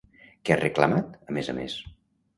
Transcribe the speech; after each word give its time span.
Què 0.47 0.53
ha 0.55 0.57
reclamat, 0.61 1.13
a 1.33 1.37
més 1.39 1.53
a 1.55 1.59
més? 1.59 1.77